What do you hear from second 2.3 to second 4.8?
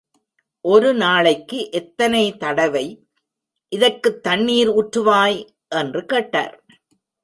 தடவை இதற்குத் தண்ணிர்